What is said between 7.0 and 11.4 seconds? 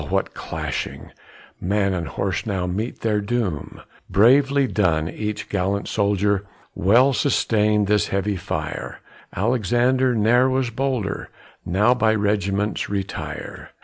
sustained this heavy fire; Alexander ne'er was bolder;